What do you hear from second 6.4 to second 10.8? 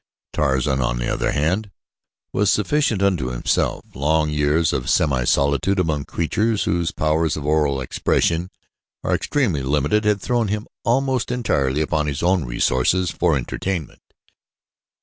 whose powers of oral expression are extremely limited had thrown him